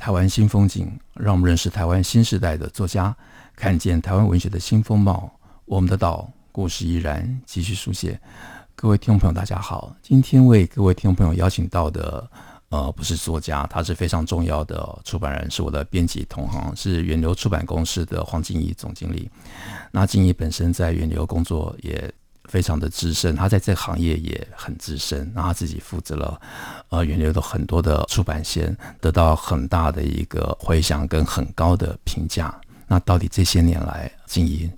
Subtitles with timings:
[0.00, 3.14] 台湾新风景，让我们认识台湾新时代的作家，
[3.54, 5.30] 看见台湾文学的新风貌。
[5.66, 8.18] 我们的岛故事依然继续书写。
[8.74, 9.94] 各位听众朋友，大家好。
[10.00, 12.26] 今天为各位听众朋友邀请到的，
[12.70, 19.30] 呃，不是作家，他是非常重要的出版人，是我的编辑同行，是远流出版公司的黄静怡总经理。
[19.92, 22.10] 那静怡本身在远流工作也。
[22.50, 26.40] 非常的资深，他在这行业也很资深，然后他自己负责了
[26.88, 32.52] 呃远流的很多的出版线，得到很大的一个回响跟很高的评价。
[32.88, 34.68] 那到底这些年来经营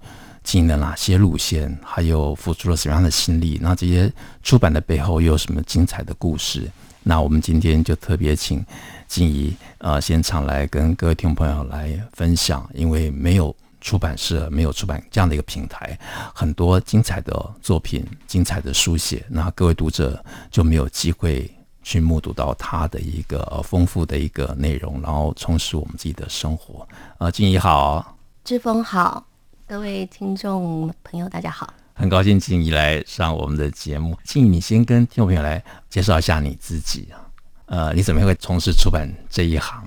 [0.44, 3.58] 经营了哪些路线，还有付出了什么样的心力？
[3.62, 6.70] 那这些出版的背后又有什么精彩的故事？
[7.02, 8.62] 那我们今天就特别请
[9.08, 13.56] 静怡呃现场来跟各位听众朋友来分享，因为没有。
[13.83, 15.98] 出版社没有出版这样的一个平台，
[16.33, 21.52] 很多精彩的作品、精彩的书写，那各位读者就没有机会
[21.83, 26.86] 去目睹到它的一个丰富的一个内容，然后充实我们自己的生活。
[27.19, 29.27] 呃，静怡好，志峰好，
[29.66, 34.16] 各位听众朋友大家好，很高兴静怡来上我们的节目。
[34.22, 37.19] 静怡，你先跟听众朋友来介绍一下你自己啊，
[37.66, 39.84] 呃，你怎么会从事出版这一行？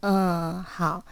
[0.00, 1.04] 嗯，好。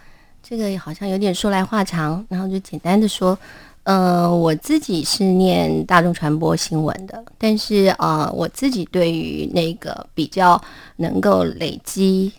[0.43, 3.39] 这个好像有点说来话长，然后就简单的说，
[3.85, 10.61] 呃，我自己是念大众传播新闻的，但是啊、呃，我自己对于那个比较
[10.97, 12.33] 能够累积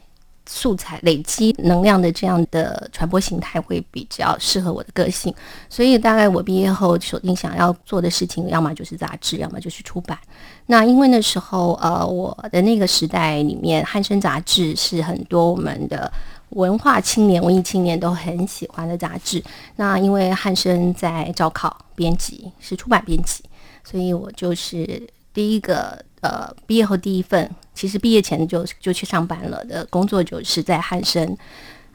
[0.46, 5.34] 素材、累积能量的这样的传播形态会比较适合我的个性，
[5.70, 10.18] 所以大概我毕业后锁定想要做的事情，要么就是杂志，要么就是出版。
[10.66, 16.12] 那因为那时候呃，我的那个时代里面，汉声杂志是很多我们的。
[16.56, 19.44] 文化青年、文艺青年都很喜欢的杂志。
[19.76, 23.44] 那因为汉生在招考编辑，是出版编辑，
[23.84, 31.38] 所以我就是第一个呃，毕业后第一份，其实毕业前就就去上班了的工作，就是在汉生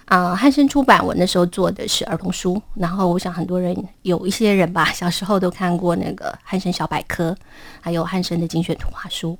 [0.05, 0.35] 啊。
[0.35, 2.61] 汉生出版，我那时候做的是儿童书。
[2.75, 7.37] 然后我想很多人有一些人吧，小时候都看过那个汉生小百科，
[7.81, 9.39] 还有汉生的精选图画书。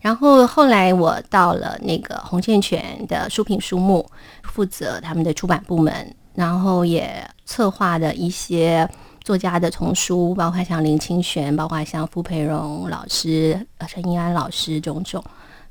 [0.00, 4.04] 然后后来我到了那个洪建全的书评书目，
[4.42, 8.88] 负责他们的出版部门，然后也策划的一些
[9.22, 15.22] 作家的丛书，包括像林清玄，包括像傅培荣老师、陈怡安老师种种。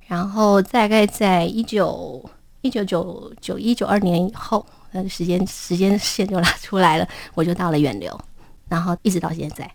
[0.08, 2.24] 然后大概在一九
[2.62, 8.20] 一九九九一九二年以后，那个时间时间线就拉出来了，我就到了远流，
[8.68, 9.70] 然后一直到现在。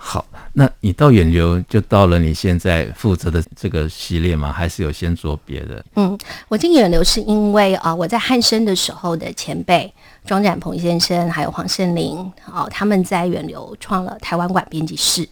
[0.00, 4.52] 好，那你到远流就到了你现在负责的这个系列吗？
[4.52, 5.84] 还是有先做别的？
[5.96, 6.16] 嗯，
[6.46, 9.92] 我进远流是因为啊，我在汉声的时候的前辈
[10.24, 12.16] 庄展鹏先生还有黄胜林
[12.46, 15.28] 哦，他们在远流创了台湾馆编辑室。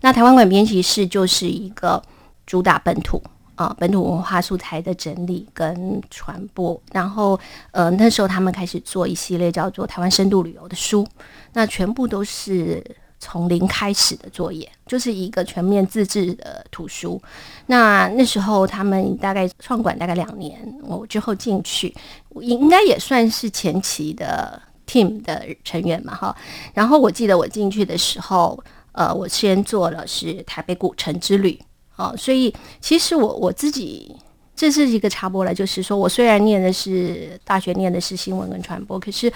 [0.00, 2.02] 那台湾馆编辑室就是一个
[2.46, 3.22] 主打本土
[3.54, 6.80] 啊本土文化素材的整理跟传播。
[6.90, 7.38] 然后
[7.70, 11.06] 呃那时候他们开始做一系列叫做台湾深度旅游的书，
[11.52, 12.82] 那全部都是。
[13.18, 17.20] 从零开始的作业，就是一个全面自制的图书。
[17.66, 21.94] 那那时候他们大概创馆大概两年，我之后进去，
[22.40, 26.36] 应该也算是前期的 team 的成员嘛，哈。
[26.74, 28.62] 然后我记得我进去的时候，
[28.92, 31.58] 呃，我先做了是台北古城之旅，
[31.96, 34.14] 哦，所以其实我我自己
[34.54, 39.32] 这是一个插播了，就是说我虽然念的是大学念的是新闻跟传播，可是。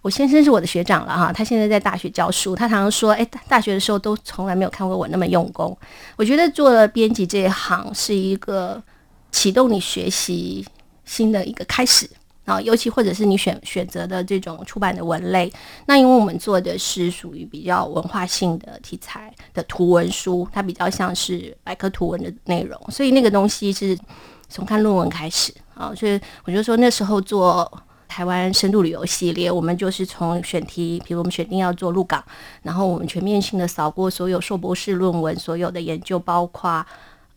[0.00, 2.54] 我先生是我的学长了哈，他现在在大学教书。
[2.54, 5.76] 他常常说：“哎，大学的时候都从来没有看过我那么用功。”
[6.16, 8.80] 我觉得做了编辑这一行是一个
[9.32, 10.64] 启动你学习
[11.04, 12.08] 新的一个开始
[12.44, 15.52] 啊，尤其或者是你选选择的这种出版的文类。
[15.86, 23.98] 那因为我们做的是属于比较文化性的题材的图文书，它比较像是百科图文的内容，所以那个东西是
[24.48, 25.92] 从看论文开始啊。
[25.94, 27.70] 所以我就说那时候做。
[28.08, 32.24] 台湾深度旅游系列，我们就是从选题，比如我们选定要做鹿港，
[32.62, 36.84] 然后我们全面性的扫过所有硕博士论文，所有的研究，包括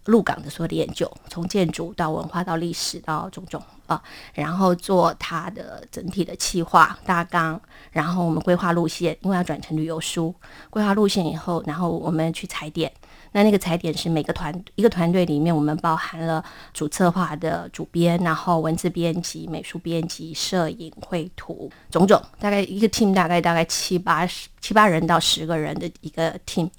[0.06, 4.01] 鹿港的所有的研究，从建筑到文化到历史到种种啊，
[4.33, 10.33] 然后做它的整体的企划大纲，然后我们规划路线，因为要转成旅游书，
[10.71, 12.91] 规划路线以后，然后我们去踩点。
[13.33, 16.44] 那那个踩点是每个团一个团队里面，我们包含了
[16.74, 26.69] 主策划的主编，然后文字编辑、美术编辑、摄影、绘图，种种，大概一个 team 大概大概七八十七八人到十个人的一个 team，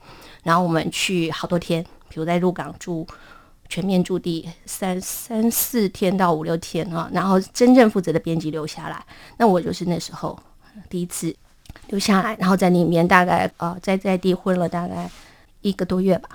[0.43, 3.07] 然后我们去好多天，比如在鹿港住
[3.71, 9.03] 全面驻地三三四天到五六天啊，然后真正负责的编辑留下来，
[9.39, 10.39] 那我就是那时候
[10.91, 11.35] 第一次
[11.87, 15.11] 留下来，然后在里面大概呃在在地混了大概
[15.63, 16.29] 一个多月吧。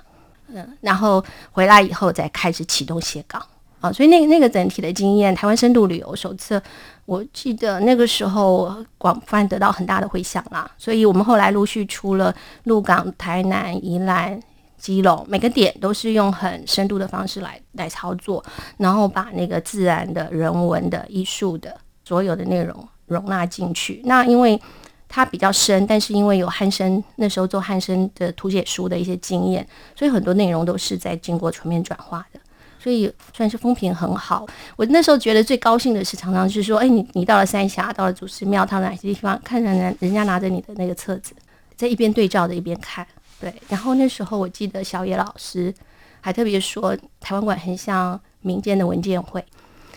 [0.52, 3.40] 嗯，然后回来以后再开始启动写稿
[3.80, 6.60] 啊，所以那个那个整体的经验，台湾深度旅游手册，
[7.06, 10.68] 我记得那个时候广泛得到很大的回响啦。
[10.76, 12.34] 所以我们后来陆续出了
[12.64, 14.40] 鹿港、台南、宜兰、
[14.76, 18.44] 基隆，每个点都是用很深度的方式来来操作，
[18.78, 24.02] 然后把那个自然的、人文的、艺术的所有的内容容纳进去。
[24.04, 24.60] 那因为
[25.08, 29.66] 它比较深，但是因为有汉生那时候做汉生的图解书的一些经验，
[29.96, 32.38] 所以很多内容都是在经过全面转化的，
[32.78, 34.46] 所以算是风评很好。
[34.76, 41.32] 我那时候觉得最高兴的是，常常就是说，哎，你你到了三峡，到了祖师庙，到哪些地方，看着人人家拿着你的那个册子，
[41.74, 43.06] 在一边对照着一边看，
[43.40, 43.54] 对。
[43.68, 45.74] 然后那时候我记得小野老师
[46.20, 49.42] 还特别说，台湾馆很像民间的文建会，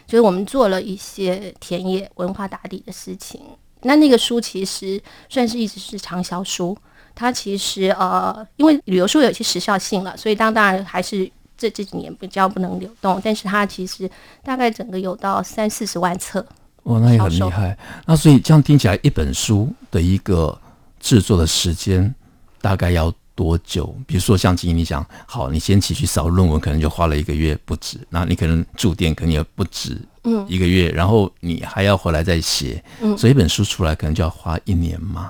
[0.08, 3.42] 就是我们做了一些田野文化打底的事情。
[3.84, 6.78] 那那个书其实算是一直是畅销书，
[7.16, 14.10] 它其实呃，因为旅游书有一些时效性了，所以当当然还是这这几年比较不能流动，但是它其实
[14.44, 16.46] 大概整个有到三四十万册。
[16.84, 17.78] 哦，那也很厉害。
[18.06, 20.60] 那所以这样听起来，一本书的一个
[21.00, 22.14] 制作的时间
[22.60, 23.96] 大概要多久？
[24.08, 29.96] 比如说像静怡你讲，好，你先起去扫论文，可能就花了一个月不止，那你可能住店可能也不止。
[30.24, 35.30] 嗯，一个月，然后你还要回来再写，嗯，所以一本书出来可能就要花一年嘛。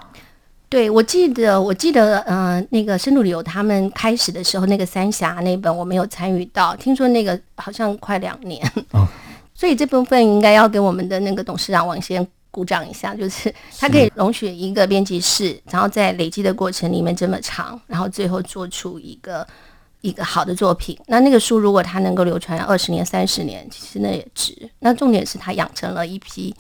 [0.68, 8.66] 对，我记得，我记得，呃，那个深度旅游他们开始的时候，那个三峡那本我没有参与到，听说那个好像快两年。
[8.92, 9.08] 哦，
[9.54, 19.46] 所以这部分应该要给我们的那个董事长王先鼓掌一下，就是他可以容许一个编辑室，然后在累积的过程里面这么长，然后最后做出一个。
[20.02, 24.70] 一个好的作品，那那个书如果它能够流传二十年、三十年，其实那也值。
[24.80, 26.54] 那重点是他养成了一批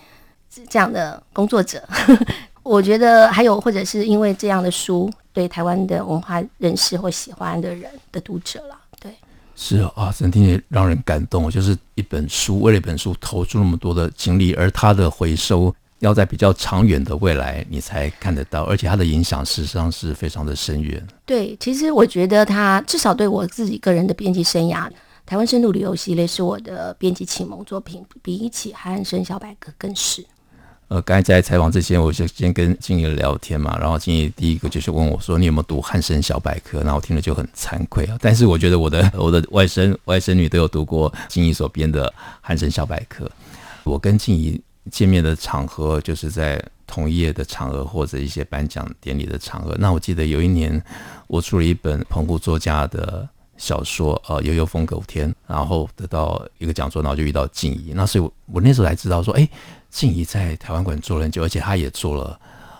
[0.69, 1.83] 这样的工作者。
[2.63, 8.77] 我觉得还有，或者是因为这样的书对台湾的文化认识或喜欢的人的读者了。
[8.99, 9.11] 对，
[9.55, 11.49] 是啊，真听也让人感动。
[11.49, 15.73] 就是一本书，为了一本书投出那么多的精力，而它的回收。
[16.01, 21.01] 要在比较长远的未来，你才看得到，而且它的影响事实上是非常的深远。
[21.27, 24.89] 对，其实我觉得它至少对我自己个人的编辑生涯，
[25.27, 30.25] 台湾深度旅游系列是我的编辑启蒙作品，比起汉生小百科更是。
[30.87, 38.17] 呃，刚才在采访之前，我就先跟静怡聊天嘛，然后静怡第一个就是问我说：“你有没有读汉声小百科？”那我听了就很惭愧啊。
[38.19, 42.11] 但是我觉得我的我的外甥外甥女都有读过静怡所编的
[42.41, 43.29] 汉声小百科。
[43.83, 44.59] 我跟静怡。
[44.89, 49.75] 见面的场合就是在同业的场合或者一些颁奖典礼的场合。
[49.79, 50.83] 那我记得有一年，
[51.27, 57.93] 我出了一本澎湖作家的小说，呃，《悠悠风狗天》，然后得到一个讲座，然后就遇到静怡。
[57.93, 59.47] 那所以我，我那时候才知道说，哎，
[59.89, 62.37] 静怡在台湾馆做了很久，而且她也做了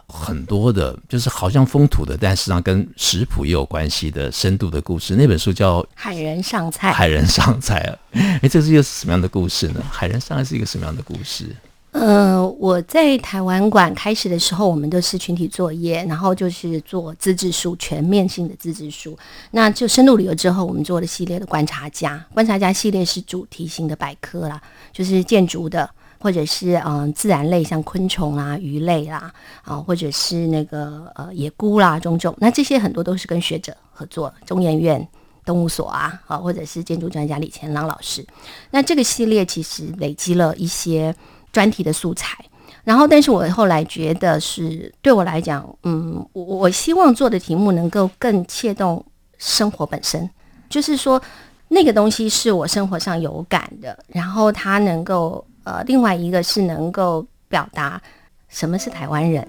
[0.08, 5.16] 很多的，就是好像风土的，但实际上跟食谱也有关系的深度的故事。
[5.16, 6.90] 那本书叫《海人上菜》。
[6.94, 7.98] 海人上菜啊，
[8.42, 9.82] 哎，这是一个什么样的故事呢？
[9.90, 11.56] 海人上菜是一个什么样的故事？
[11.92, 19.18] 呃，我在台湾馆开始的时候，我们都是群体作业，然后就是做自制书，全面性的自制书。
[19.52, 24.62] 那就深度旅游之后，我们做了系列的观察家，观察家系列是主题型的百科啦，
[24.94, 29.30] 就是建筑的，或者是嗯、自然类，像昆虫啊、鱼类啦，
[29.64, 32.34] 啊，或者是那个呃野菇啦，种种。
[32.40, 35.06] 那这些很多都是跟学者合作，中研院
[35.44, 38.26] 动物所啊，啊，或者是建筑专家李乾朗老师。
[38.70, 41.14] 那这个系列其实累积了一些。
[41.52, 42.38] 专题的素材，
[42.84, 49.04] 然后，但是我后来觉得是对我来讲，嗯，我我希望做的题目能够更切动
[49.38, 50.30] 生活本身，
[50.70, 51.22] 就是说
[51.68, 58.02] 那个东西是我生活上有感的，然后它能够呃，另外一个是能够表达
[58.50, 59.48] 什么是台湾人，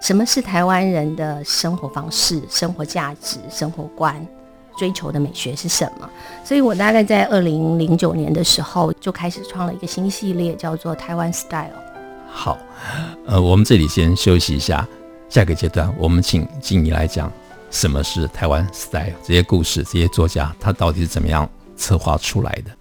[0.00, 4.26] 什么是台湾人的生活方式、生活价值、生活观。
[4.80, 6.08] 追求的美学是什么？
[6.42, 11.68] 所以我大概在二零零九年的时候就开始创了一个新系列，叫做台湾 Style。
[12.32, 12.56] 好，
[13.26, 14.88] 呃，我们这里先休息一下，
[15.28, 17.30] 下个阶段我们请静怡来讲
[17.70, 21.46] 什么是台湾 Style，这些故事，这些作家他到底是怎么样
[21.76, 22.79] 策划出来的。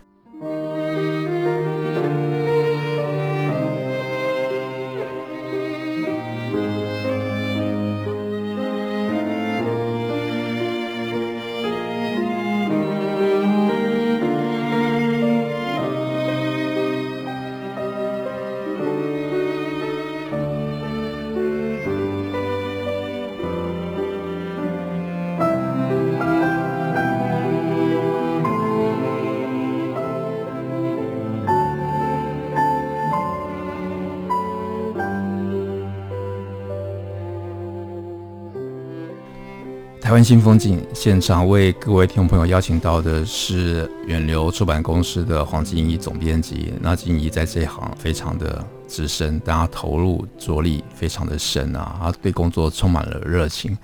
[40.10, 46.74] 台湾新风景现场为各位听众朋友邀请到的是远流出版公司的黄静怡总编辑。
[46.82, 53.78] 那静怡在这一行非常的资深，但她投入着力非常的深啊，她对工作充满了热情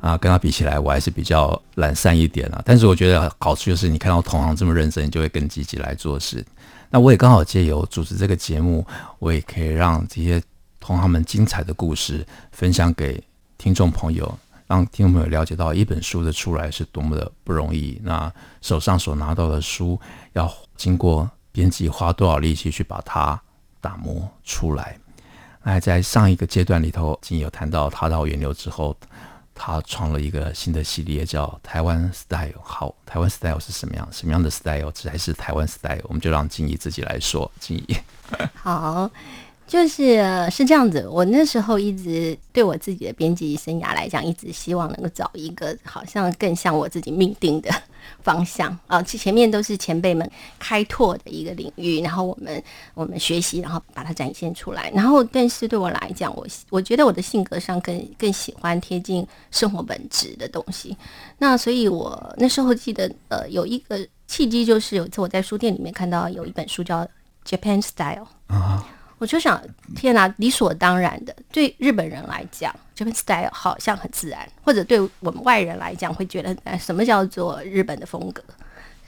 [0.00, 0.16] 啊。
[0.16, 2.62] 跟她比起来，我还是比较懒散一点啊。
[2.64, 6.42] 但是我觉得好处就是，你看到同行这么认真，你就会更积极来做事。
[6.88, 8.82] 那我也刚好借由主持这个节目，
[9.18, 10.42] 我也可以让这些
[10.80, 13.22] 同行们精彩的故事分享给
[13.58, 14.38] 听众朋友。
[14.66, 18.00] 让听众朋友了解到一本书的出来是多么的不容易。
[18.02, 20.00] 那手上所拿到的书，
[20.32, 23.40] 要经过编辑花多少力气去把它
[23.80, 24.98] 打磨出来。
[25.62, 28.96] 那在上一个阶段里头，已经有谈到他到源流之后，
[29.54, 32.60] 他创了一个新的系列，叫台湾 Style。
[32.62, 34.08] 好，台湾 Style 是什么样？
[34.12, 36.02] 什么样的 Style 才是台湾 Style？
[36.04, 37.50] 我们就让金怡自己来说。
[37.58, 37.96] 金怡，
[38.54, 39.10] 好。
[39.66, 47.70] 就是是这样子，我那时候一直对我自己的编辑生涯来讲，一直希望能够找一个好像更像我自己命定的
[48.22, 49.02] 方向啊。
[49.02, 52.62] 前面都是前辈们开拓的一个领域，然后我们
[52.94, 54.88] 我们学习，然后把它展现出来。
[54.94, 60.96] 然后，但是对我来讲，我我觉得我的性格上更更喜欢贴近生活本质的东西。
[61.38, 67.00] 那所以，我那时候记得呃有一个契机，就是有一次我在书店里面看到有一本书叫
[67.44, 68.86] 《Japan Style》啊。
[69.18, 69.62] 我就想，
[69.94, 78.42] 天哪，理所当然的，对日本人来讲日本 style 好像很自然，或者对我们外人来讲，会觉得，哎，什么叫做日本的风格，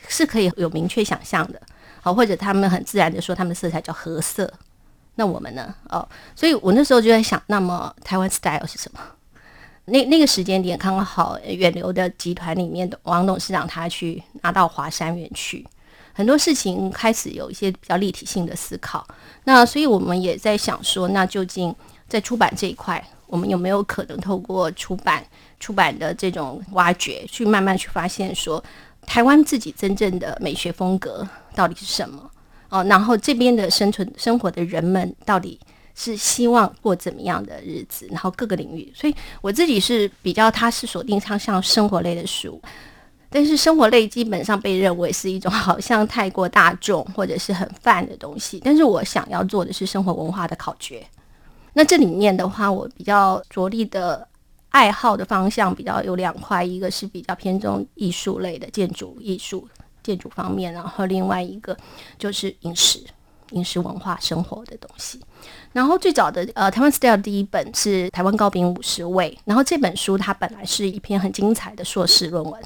[0.08, 1.60] 是可以有明确想象的，
[2.00, 4.50] 好，或者他们很自然的说，他们的色彩叫和色，
[5.16, 5.74] 那我们呢？
[5.90, 9.00] 哦，所以我那时候就在想，那么台湾 style 是什么？
[9.84, 15.66] 那那个时间点刚好远流的集团里面的王董事长他去拿到华山园区。
[16.18, 19.06] 很多事情开始有一些比较立体性的思考，
[19.44, 21.72] 那所以我们也在想说，那究竟
[22.08, 25.25] 在出版这一块，我们有没有可能透过出版、
[25.60, 28.60] 出版的这种挖掘，去慢慢去发现说，
[29.06, 32.28] 台湾自己真正的美学风格到底是什么？
[32.68, 35.56] 哦，然后这边的生存生活的人们到底
[35.94, 38.08] 是希望过怎么样的日子？
[38.10, 42.60] 然后各个领域，所以我自己是比较，它是锁定上像生活类的书。
[43.30, 51.06] 但是生活类基本上被认为是一种好像太过大众或者是很泛的东西，但是我想要做的是生活文化的考掘。
[51.75, 54.26] 那这里面的话，我比较着力的
[54.70, 59.68] 爱好的方向比较有两块，一个是比较偏重艺术类的建筑艺术
[60.02, 61.76] 建筑方面，然后另外一个
[62.18, 63.04] 就是饮食
[63.50, 65.20] 饮食文化生活的东西。
[65.73, 72.61] 然后最早的呃台湾 style 第一本是台湾糕饼五十味，然后这本书它本来是一篇很精彩的硕士论文。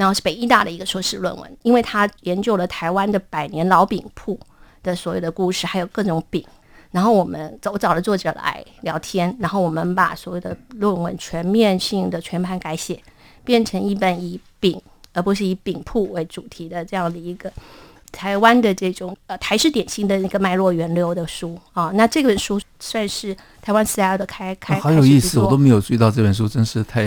[0.00, 4.40] 然后是北医大的一个硕士论文，因为他研究了台湾的百年老饼铺
[4.82, 6.42] 的所有的故事，还有各种饼。
[6.90, 12.98] 然后我们找找了作者来聊天，然后我们把所有的论文全面性的全盘改写，
[13.44, 14.80] 变成一本以饼
[15.12, 17.52] 而不是以饼铺为主题的这样的一个。
[18.12, 27.04] 台湾的这种呃台式点心的那个脉络源流的书啊，那这本书算是台湾 style 的开开，啊，很有意思，我都没有注意到这本书，真是太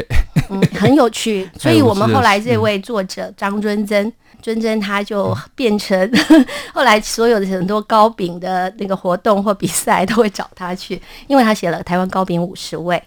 [0.49, 1.49] 嗯很有趣。
[1.59, 5.97] 所以我们后来这位作者张尊珍，尊真他就变成、
[6.29, 13.01] 嗯、 后来所有的很多糕饼的那个活动或比赛都会找他去，因为他写了台湾糕饼五十味。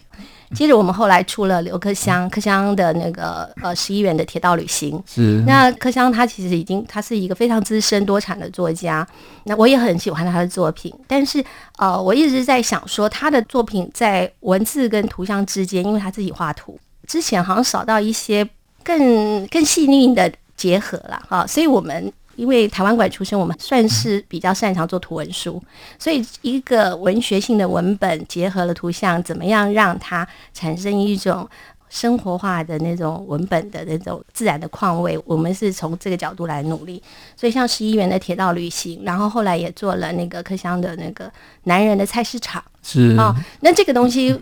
[0.54, 5.02] 接着我们后来出了刘克襄，克襄的那个呃十一元的铁道旅行。
[5.06, 5.42] 是。
[5.46, 9.06] 那克襄他其实已经他是一个非常资深多产的作家，
[9.44, 10.94] 那我也很喜欢他的作品。
[11.06, 11.44] 但是
[11.78, 18.48] 呃，我一直在想说他的作品在文字跟图像之间，因为他自己画图，之前好像少到一些
[18.84, 22.12] 更更细腻的结合了啊，所以我们。
[22.37, 25.62] 因为台湾馆出身，我们算是比较擅长做图文书，
[25.99, 31.49] 所以一个文学性的文本结合了图像，怎么样让它产生一种
[31.88, 35.19] 生活化的那种文本的那种自然的况味？
[35.25, 37.02] 我们是从这个角度来努力。
[37.37, 41.31] 所以像十一元的铁道旅行，然后后来也做了那个客乡的那个
[41.64, 44.38] 男人的菜市场，是啊、哦，那这个东西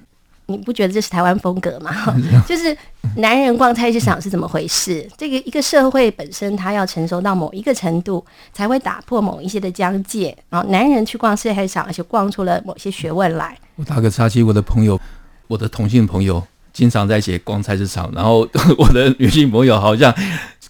[0.46, 1.90] 你不觉得这是台湾风格吗？
[2.46, 2.76] 就是
[3.16, 5.08] 男人逛菜市场是怎么回事？
[5.16, 10.36] 这个一个社会本身，它要成熟到某一个程度，才会打破某一些的疆界。
[10.50, 13.56] 然后男人去逛菜市场，而且逛出了某些学问来。
[13.76, 15.00] 我打个岔，其实我的朋友，
[15.46, 20.14] 我的同性朋友，经常在写逛菜市场，然后 我的女性朋友好像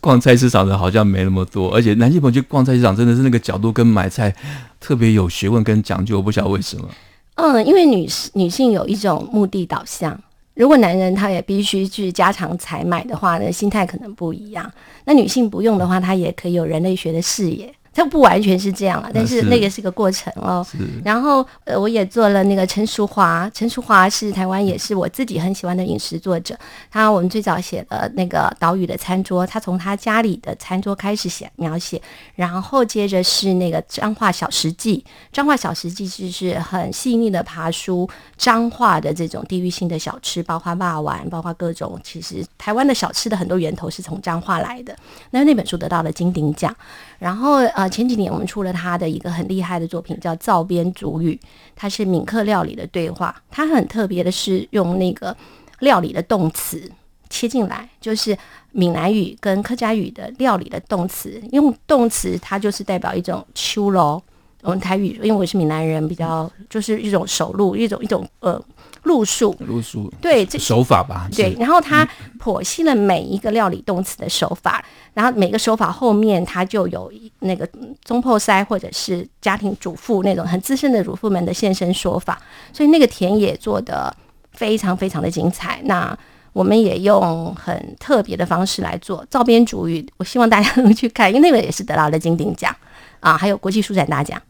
[0.00, 4.34] 逛菜市场的好像没那么多，而且男性朋友去逛菜市场真的是那个角度跟买菜
[4.78, 6.88] 特别有学问跟讲究，我不晓得为什么。
[7.36, 10.18] 嗯，因为女女性有一种目的导向，
[10.54, 14.70] 如果男人他也必须去家常采买的话呢，心态可能不一样。
[15.04, 17.74] 那女性不用的话，她也可以有人类学的视野。
[17.94, 20.66] 它不完全是这样了，但是那个是个过程哦。
[21.04, 26.58] 然后呃，我也做了那个陈淑华，陈淑华是台湾也是我自己很喜欢的饮食作者。
[26.90, 32.02] 他我们最早写的那个岛屿的餐桌，他从他家里的餐桌开始写描写，
[32.34, 44.96] 然后接着是那个彰化小食记，彰化小食记就是很细腻的爬书彰化的这种地域性的小吃，包括霸丸，包括各种其实台湾的小吃的很多源头是从彰化来的。
[45.30, 46.74] 那那本书得到了金鼎奖。
[47.20, 51.38] 然后呃，前几年我们出了他的一个很厉害的作品，叫《灶边族语》，
[51.74, 53.34] 它是闽客料理的对话。
[53.50, 55.36] 它很特别的是用那个
[55.80, 56.90] 料理的动词
[57.30, 58.36] 切进来，就是
[58.72, 64.22] 闽南语跟客家语的料理的动词，用动词它就是代表一种秋楼。
[64.62, 68.62] 我们台语，因为我是闽南人，比较就是一种手路，一种一种呃。
[69.04, 71.56] 路数，路数，对，这手法吧，对。
[71.58, 72.06] 然后他
[72.38, 77.68] 剖析了每一个料理动词的手法，嗯、然后每个手法后面他就有那个
[78.02, 82.40] 中破塞或者是家庭主妇那种很资深的主妇们的现身说法，
[82.72, 84.14] 所以那个田野做的
[84.52, 85.80] 非常非常的精彩。
[85.84, 86.16] 那
[86.52, 92.74] 我们也用很特别的方式来做照边主语，我希望大家能去看，因为那个也是得到了金鼎奖
[93.20, 94.40] 啊，还有国际书展大奖。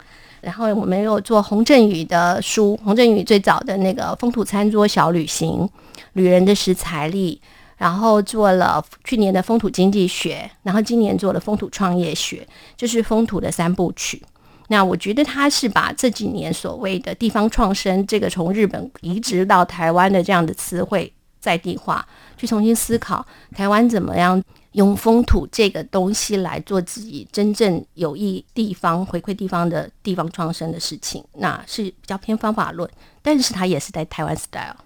[0.45, 5.69] 然后我们又做洪振宇的书，洪振宇最早的那个风土餐桌小旅行，
[6.13, 7.41] 旅人的食材力，
[7.79, 12.47] 然后做了去年的风土经济学，然后今年做了风土创业学，
[12.77, 14.23] 就是风土的三部曲。
[14.69, 23.25] 那我觉得他是把这几年所谓的地方创生，这个从日本移植到台湾的这样的词汇在地化，去重新思考
[23.55, 24.43] 台湾怎么样。
[24.75, 32.89] 用风土这个东西来做自己真正有益地方、回馈地方的地方创生的事情，那是比较偏方法论，
[33.23, 34.77] 但是它也是在台湾 style。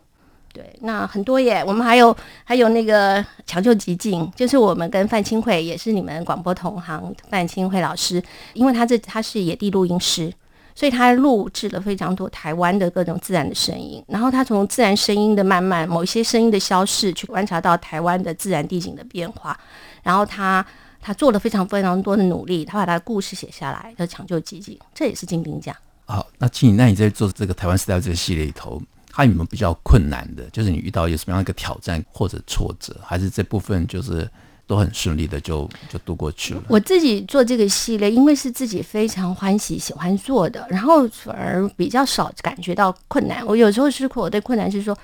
[0.52, 8.22] 对，那很多耶，我们还有还有那个抢救急境，就是我们跟范清慧也是你们广播同行，范清慧老师，
[8.54, 10.32] 因为他这他是野地录音师。
[10.78, 19.58] 所以他录制了非常多台湾的各种自然的声音，然后他从自然声音的慢慢某一些声音的消逝，去观察到台湾的自然地景的变化，
[20.04, 20.64] 然后他
[21.00, 25.74] 他做了非常非常多的努力，他把他的故事写下来，叫抢救寂静，这也是金鼎奖。
[26.04, 30.44] 好，那静怡，那你在做这个台湾时代这个系列里头，还有没有比较困难的？
[30.52, 34.30] 就是你遇到有什么样的一个挑战或者挫折，还是这部分就是？
[34.68, 36.62] 都很顺利的就就度过去了。
[36.68, 43.44] 我自己做这个系列，因为是自己非常欢喜喜欢做的，然后反而比较少感觉到困难。
[43.46, 44.96] 我有时候是我对困难是说，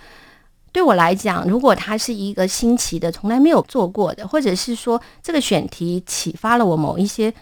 [0.70, 7.32] 对我来讲，如果它是一个新奇的、从来没有做过的，或者是说这个选题启发了我某一些，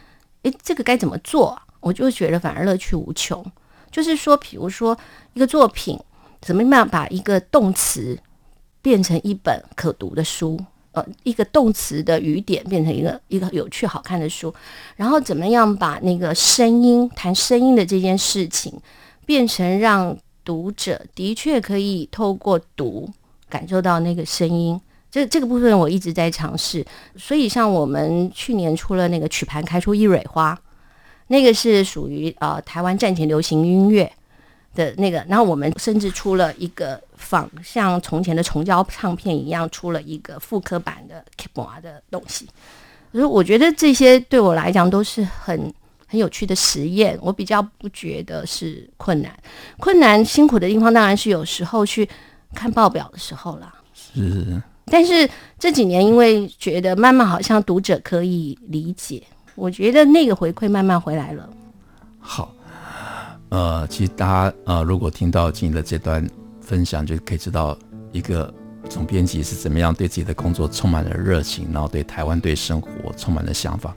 [0.42, 3.44] 诶，这个该怎么做，我就觉得反而乐趣无穷。
[3.90, 4.96] 就是说，比如说
[5.34, 5.98] 一个作品，
[6.40, 8.16] 怎么样把一个动词
[8.80, 10.58] 变成一本可读的书。
[10.92, 14.54] 呃，一个动词的语点变成一个一个有趣好看的书，
[14.96, 18.72] 然后怎么样把那个声音谈声音的这件事情
[19.24, 23.08] 变成让读者的确可以透过读
[23.48, 24.78] 感受到那个声音，
[25.10, 26.84] 这这个部分我一直在尝试。
[27.16, 30.58] 所以像我们去年出了那个曲盘开出一蕊花，
[31.28, 34.12] 那个是属于呃台湾战前流行音乐。
[34.74, 37.00] 的那个，然后我们甚至出了一个。
[37.22, 42.48] 仿像从前的重胶唱片一样，出了一个复刻版的 Keyboard 的东西。
[43.12, 45.72] 所以我觉得这些对我来讲都是很
[46.08, 47.16] 很有趣的实验。
[47.22, 49.32] 我比较不觉得是困难，
[49.78, 52.06] 困难辛苦的地方当然是有时候去
[52.52, 53.72] 看报表的时候啦。
[53.94, 55.26] 是，但是
[55.60, 59.22] 这几年因为觉得慢慢好像读者可以理解，
[59.54, 61.48] 我觉得那个回馈慢慢回来了。
[62.18, 62.52] 好，
[63.52, 66.26] 呃，其实大家呃，如果听到静怡的这段。
[66.64, 67.76] 分享就可以知道
[68.12, 68.54] 一个
[68.88, 73.94] 总编辑是怎么样对自己的工作充满了热情，然后对台湾、对生活充满了想法。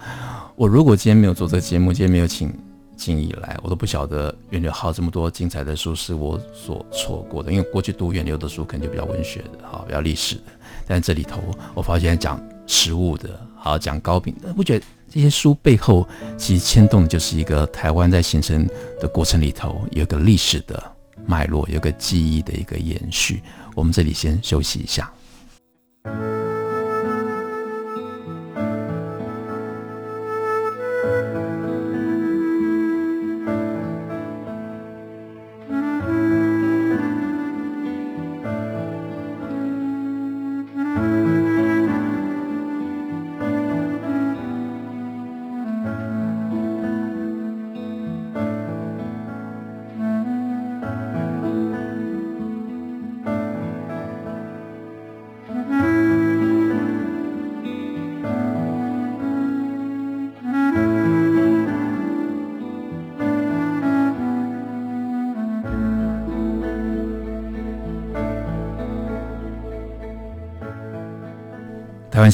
[0.56, 2.52] 我如果今天没有做这个节目，今天没有请
[2.98, 7.52] 静怡来，我都不晓得远流号这么多精彩的书是我所错过的。
[7.52, 10.42] 因为过去读远流的书可能就比较文学的，好，比较历史的。
[10.88, 11.40] 但这里头
[11.76, 14.86] 我发现讲食物的，好，讲糕饼的，不觉得
[15.16, 16.06] 这些书背后
[16.38, 18.68] 其实牵动的就是一个台湾在形成
[19.00, 20.92] 的过程里头有个历史的。
[21.26, 23.42] 脉络有个记忆的一个延续，
[23.74, 25.12] 我们这里先休息一下。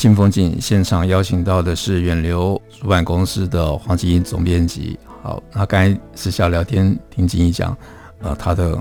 [0.02, 4.98] 新风景现场邀请到的是远流出版公司的黄景怡总编辑。
[5.22, 7.78] 好，那刚才私下聊天听景怡讲，
[8.24, 8.76] 呃，他的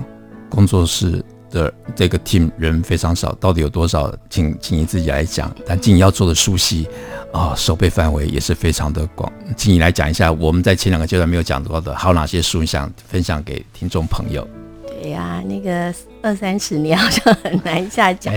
[0.49, 4.11] 工作室的这个 team 人非常少，到底有多少？
[4.31, 5.55] 请静怡自己来讲。
[5.63, 6.87] 但静怡要做的书系
[7.31, 9.31] 啊，手背范围也是非常的广。
[9.55, 14.47] 静怡来讲一下，我们在前两个阶段没有讲到的，还有哪些书你想分享给听众朋友？
[14.87, 18.33] 对呀、啊，那个二三十年好像很难下讲。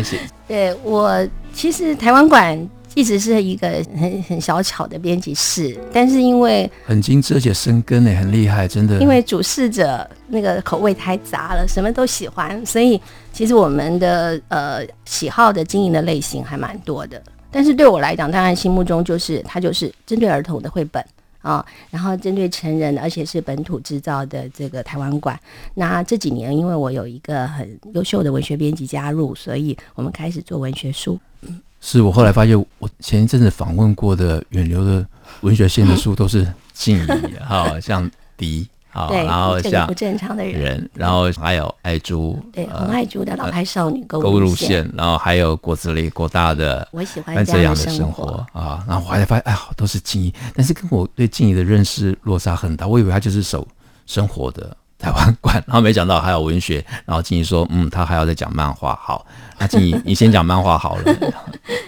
[0.46, 8.98] 对我，其实台湾馆一直是一个很很小巧的编辑室，但是因为很精致而且生根也，很厉害，真的。
[9.00, 13.00] 因为主事者那个口味太杂了，什么都喜欢，所以
[13.33, 17.20] 其实我们的呃喜好的经营的类型还蛮多的。
[17.50, 21.04] 但是对我来讲，当然心目中就是它就是针对儿童的绘本。
[21.40, 25.38] 啊、哦，然后针对成人，而且是本土制造的这个台湾馆。
[25.74, 31.20] 那这几年，因为我有一个很优秀的文学编辑加入，所以我们开始做文学书。
[31.42, 35.06] 嗯，是我后来发现，我前一阵子访问过的远流的
[35.42, 37.08] 文学线的书都是静怡，
[37.46, 38.66] 哈像迪。
[38.94, 48.84] 啊，然后像不正常的人，然后还有爱珠，对，红爱珠的老派少女购物路线，然后还有果子狸果大的，我喜欢这样的生活啊。
[48.86, 52.86] 然后我还发现，哎好，都是静怡，但是跟我对静怡的认识落差很大。
[52.86, 53.66] 我以为他就是守
[54.06, 56.85] 生活的台湾馆，然后没想到还有文学。
[57.04, 58.98] 然后静怡说，嗯，他还要再讲漫画。
[59.02, 59.26] 好，
[59.59, 61.33] 那静怡， 你先讲漫画好了，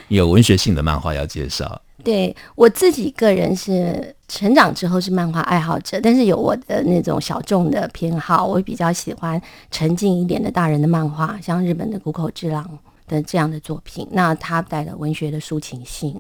[0.08, 1.80] 有文学性的漫画要介绍。
[2.04, 9.40] 对，我自己个人是成长之后是漫画爱好者，但是有我的那种小众的偏好，我比较喜欢
[9.72, 16.14] 沉静一点的大人的漫画，像日本的谷口之郎的这样的作品，那他带了文学的抒情性，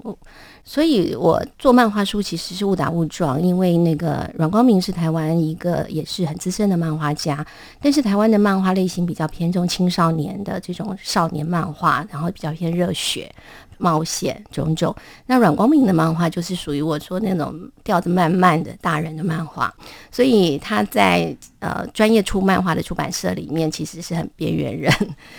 [0.68, 7.46] 所以我做漫画书其实是误打误撞，因为那个阮光明是台湾一个也是很资深的漫画家，
[7.80, 13.32] 但是台湾的漫画类型比较偏重青少年的这种少年漫画，然后比较偏热血。
[13.78, 19.70] 冒险种种，那阮光明的漫画就是属于我说那种调子慢慢的大人的漫画，
[20.10, 24.90] 所以他在呃专业出漫画的出版社里面其实是很边缘人。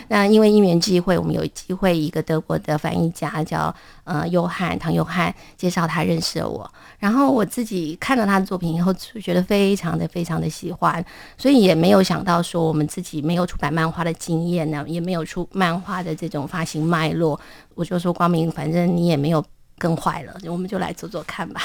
[0.08, 3.74] 那因为因缘际会，我们有机会一个德国的翻译家叫
[4.08, 11.04] 呃约翰唐约翰介绍他认识了我，然后我自己看到他的作品以后，就觉得非常的非常的喜欢，
[11.38, 17.39] 所以也没有想到说我们自己没有出版漫画的经验呢，也没有出漫画的这种发行脉络。
[17.76, 19.43] 我就说光明，反正你也没有
[19.78, 21.62] 更坏了，我们就来做做看吧。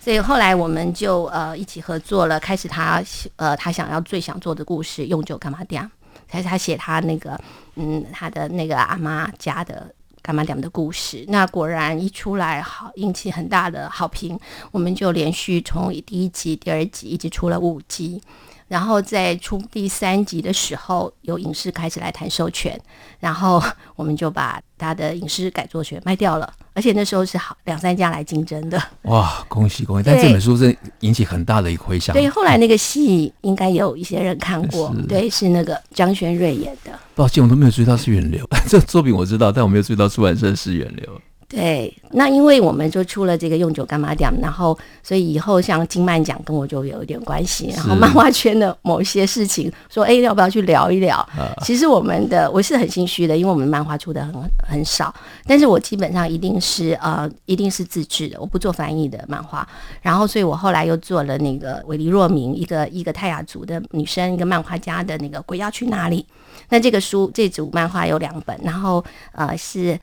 [0.00, 3.02] 所以后来我们就呃一起合作了，开始他
[3.36, 5.90] 呃他想要最想做的故事，用酒柑仔店，
[6.28, 7.40] 开始他写他那个
[7.74, 11.24] 嗯他的那个阿妈家的干妈店的故事。
[11.28, 14.38] 那果然一出来好，引起很大的好评，
[14.70, 18.20] 我们就连续从第一集、第二集一直出了五集。
[18.68, 22.78] 然后在出第三集的时候，有影视开始来谈授权，
[23.18, 23.62] 然后
[23.96, 28.80] 我们就把他的影视改作权卖掉了，而且那时候是好两三家来竞争的。
[29.02, 30.02] 哇，恭喜恭喜！
[30.04, 32.12] 但这本书是引起很大的一个回响。
[32.14, 36.92] 对，后来那个戏应该有一些人看过，是对，是那个张轩瑞演的。
[37.14, 41.20] 抱歉，我都没有注意到是远流， 这作品我知道，但我没有注意到出版社是远流。
[41.50, 51.16] 对，那因为我们就出了这个用酒柑仔店，然后所以以后像金曼奖跟我就有一点关系，然后漫画圈的某些事情，说 哎要不要去聊一聊？
[51.16, 54.34] 啊、其实我们的我是很心虚的，因为我们漫画出的很
[54.68, 55.14] 很少，
[55.46, 59.66] 但是我基本上一定是呃一定是自制的，我不做翻译的漫画。
[60.02, 66.26] 然后所以我后来又做了那个韦黎若明，一个一个泰雅族的女生，一个漫画家的那个鬼要去哪里？
[66.68, 69.98] 那这个书这组漫画有两本，然后呃是。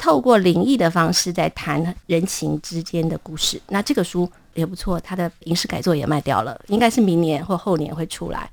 [0.00, 8.48] 透过灵异的方式在谈人情之间的故事，那这个书也不错，它的影视改作也卖掉了，应该是明年或后年会出来。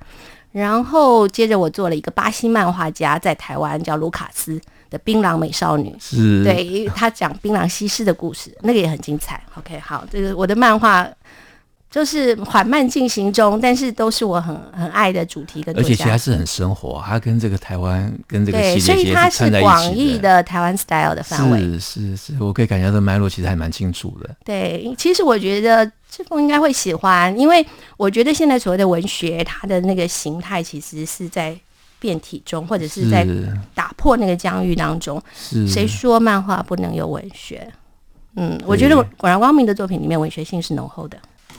[0.51, 9.41] 然后接着我做了一个巴西漫画家在台湾叫卢卡斯的《槟榔美少女》，是对，他讲槟榔西施的故事，那个也很精彩。
[9.55, 11.07] OK，好，这个我的漫画
[11.89, 21.59] 就是缓慢进行中，但是都是我很很爱的主题跟而且其实还是很生活，它跟这个台湾跟这个系列对，所以它是广义的台湾 style 的范围。
[21.59, 24.29] 是是是，我可以感觉到脉络其实还蛮清楚的。
[24.43, 31.57] 对，其实我觉得志峰应该会喜欢，因为我觉得现在所谓的文学，它的那个形态其实是在
[31.99, 33.25] 变体中，或者是在
[33.73, 35.21] 打破那个疆域当中。
[35.33, 37.65] 是谁说漫画不能有文学？
[38.35, 41.17] 嗯，我觉得果然光明的作品里面文学性是浓厚的。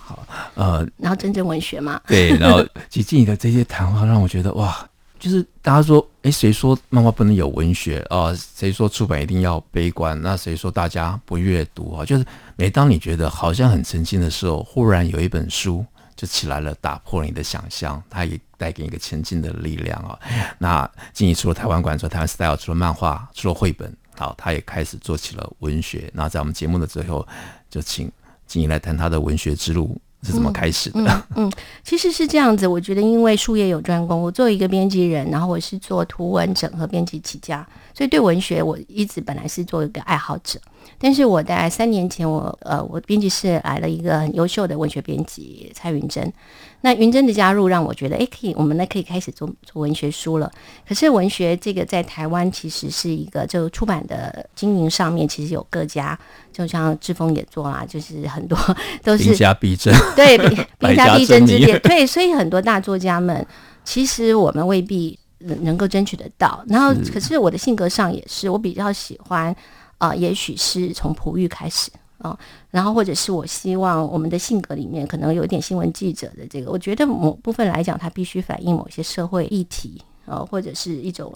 [0.08, 8.34] 好，呃，然后真正文学嘛，对，然后其实你的这些谈话让我觉得哇，就是大家说，哎，谁说漫画不能有文学啊？
[8.34, 10.18] 谁说出版一定要悲观？
[10.22, 12.06] 那谁说大家不阅读啊？
[12.06, 12.24] 就是
[12.56, 15.84] 每当你觉得好像很沉静的时候，忽然有一本书
[16.16, 20.18] 就起来了，打破了你的想象，它也带给你一个前进的力量啊。
[20.56, 26.10] 那静宜除了台湾馆，除了台湾 style，除了漫画，除了绘本，好，他也开始做起了文学。
[26.14, 27.28] 那在我们节目的最后，
[27.68, 28.10] 就请。
[28.48, 31.00] 静宜来谈他的文学之路是怎么开始的？
[31.00, 31.52] 嗯嗯，嗯，
[31.84, 32.66] 其实是这样子。
[32.66, 40.58] 我觉得，因为术业有专攻，我作为一个编辑人，然后我是做图文整合编辑起家，所以对文学我一直本来是做一个爱好者。
[41.00, 46.32] 但是我在三年前我，我呃，我编辑室来了一个很优秀的文学编辑蔡云珍。
[46.80, 50.50] 那云珍的加入让我觉得，哎，可以，我们呢可以开始做做文学书了。
[50.88, 56.18] 可是文学这个在台湾其实是一个，就出版的经营上面其实有各家，
[56.52, 58.56] 就像志峰也做啦，就是很多
[59.02, 60.38] 都是兵家必争， 对，
[60.78, 63.44] 兵家必争之地，对，所以很多大作家们，
[63.84, 66.64] 其实我们未必能够争取得到。
[66.68, 69.54] 然后，可是我的性格上也是，我比较喜欢
[69.98, 71.90] 啊、呃，也许是从璞玉开始。
[72.18, 72.36] 哦，
[72.70, 81.32] 然后或者是我希望我们的性格里面可能有点新闻记者的这个，我觉得某部分来讲，它必须反映某些社会议题啊、或者是一种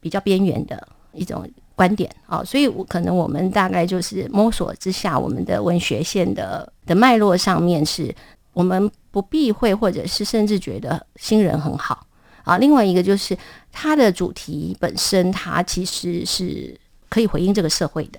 [0.00, 8.12] 比较边缘的一种观点啊、所以我可能我们大概就是摸索之下，我们的文学线的的脉络上面是
[8.52, 12.04] 我们不避讳，或者是甚至觉得新人很好
[12.42, 12.58] 啊。
[12.58, 13.38] 另外一个就是
[13.70, 16.76] 它的主题本身，它其实是
[17.08, 18.18] 可以回应这个社会的。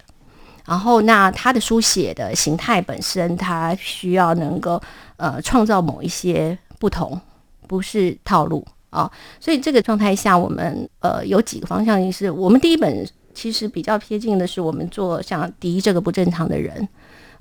[0.69, 4.79] 然后，那他的书写的形态本身，他需要能够
[5.17, 7.19] 呃创造某一些不同，
[7.67, 16.87] 不是套路啊、所以这个状态下，我们呃有几个方向，就是我们第一本其实比较贴近的是我们做像敌这个不正常的人。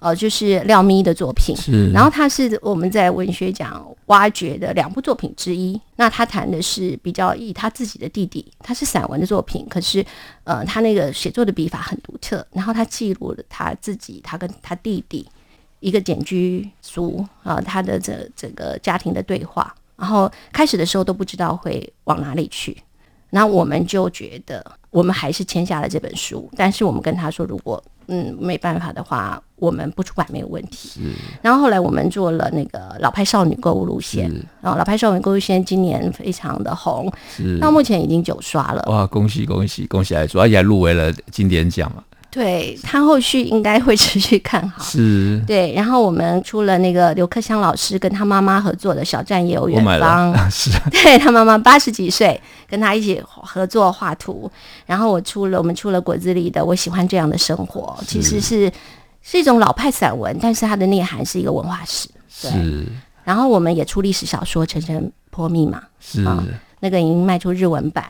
[0.00, 5.80] 呃，就是廖咪的作品，是，然后他是我们在文学奖挖掘的两部作品之一。
[5.96, 10.04] 那他谈的是比较以他自己的弟弟，他是散文的作品，可是
[10.44, 12.46] 呃，他那个写作的笔法很独特。
[12.52, 15.28] 然后他记录了他自己，他跟他弟弟
[15.80, 19.74] 一个简居族啊，他的这整个家庭的对话。
[19.96, 22.80] 然后开始的时候都不知道会往哪里去，
[23.30, 30.88] 那我们就觉得我们还是签下了这本书，但是我们跟他说，如果嗯，没办法的话，我们不出版没有问题。
[30.88, 31.00] 是。
[31.40, 37.58] 然后后来我们做了那个老派少女购物路线，然后老派少女购物路线今年非常的红，是。
[37.58, 38.82] 到目前已经九刷了。
[38.88, 42.02] 哇，恭喜恭喜恭喜来主，而且还入围了经典奖嘛。
[42.30, 44.84] 对，他后续应该会持续看好。
[44.84, 45.42] 是。
[45.46, 50.70] 对，然后我们出了那个刘克襄老师跟他妈妈合作的《小站也有远方》， 是。
[50.92, 52.38] 对，他妈妈八十几岁，
[52.68, 54.50] 跟他一起合作画图。
[54.84, 58.70] 然后我出了，我们出了果子狸的《我喜欢这样的生活》，其实是
[59.22, 62.08] 是一种老派散文，但是它的内涵是一个文化史。
[62.42, 62.50] 对。
[62.50, 62.86] 是。
[63.24, 66.22] 然后我们也出历史小说《陈晨破密码》，是。
[66.24, 66.44] 啊，
[66.80, 68.04] 那个已经卖出日文版。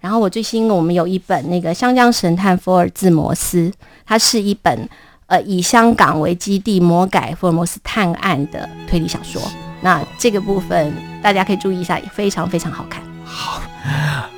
[0.00, 3.68] 然后我最新我们有一本那个《香江神探福尔摩斯》，
[4.06, 4.88] 它是一本
[5.26, 9.42] 呃以香港为基地魔改福尔摩斯探案的推理小说。
[9.80, 13.02] 那这个部分大家可以注意一下，也非常非常好看。
[13.24, 13.60] 好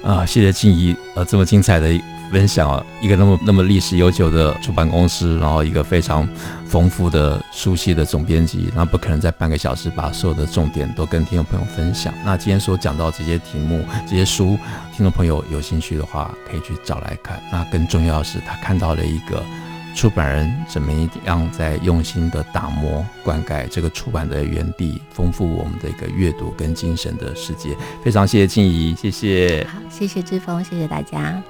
[0.03, 1.89] 啊，谢谢静怡呃这么精彩的。
[2.31, 6.29] 分享啊，一个那么那么历史悠久的出版公司，然后一个非常
[6.65, 12.15] 丰富的熟悉的总编辑，那不可能在半个小时把所有的重点都跟听众朋友分享。
[12.25, 14.57] 那今天所讲到这些题目、这些书，
[14.95, 17.43] 听众朋友有兴趣的话，可以去找来看。
[17.51, 19.43] 那更重要的是，他看到了一个
[19.97, 27.77] 出版人怎么样在用心的打磨、灌溉这个出版的园地，丰富我们的一个阅读跟精神的世界。
[28.05, 31.43] 非常谢谢静怡，谢谢，好，谢谢志峰，谢谢大家。